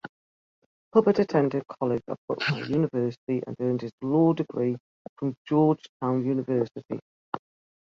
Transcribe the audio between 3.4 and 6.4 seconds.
and earned his law degree from Georgetown